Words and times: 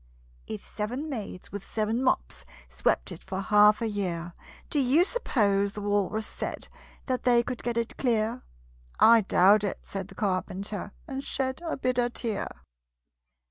"If 0.47 0.65
seven 0.65 1.09
maids, 1.09 1.51
with 1.51 1.63
seven 1.63 2.01
mops, 2.01 2.43
Swept 2.69 3.11
it 3.11 3.23
for 3.23 3.39
half 3.39 3.83
a 3.83 3.87
year, 3.87 4.33
Do 4.71 4.79
you 4.79 5.03
suppose," 5.03 5.73
the 5.73 5.81
Walrus 5.81 6.25
said, 6.25 6.69
"That 7.05 7.21
they 7.21 7.43
could 7.43 7.61
get 7.61 7.77
it 7.77 7.97
clear?" 7.97 8.41
"I 8.99 9.21
doubt 9.21 9.63
it," 9.63 9.77
said 9.83 10.07
the 10.07 10.15
Carpenter, 10.15 10.91
And 11.07 11.23
shed 11.23 11.61
a 11.63 11.77
bitter 11.77 12.09
tear. 12.09 12.47